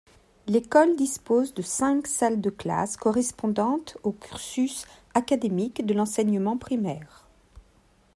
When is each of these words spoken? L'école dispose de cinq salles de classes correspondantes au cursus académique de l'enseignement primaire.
L'école 0.47 0.95
dispose 0.95 1.53
de 1.53 1.61
cinq 1.61 2.07
salles 2.07 2.41
de 2.41 2.49
classes 2.49 2.97
correspondantes 2.97 3.99
au 4.01 4.13
cursus 4.13 4.83
académique 5.13 5.85
de 5.85 5.93
l'enseignement 5.93 6.57
primaire. 6.57 7.27